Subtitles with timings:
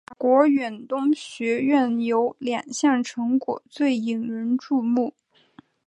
[0.07, 5.13] 法国远东学院有两项成果最引人注目。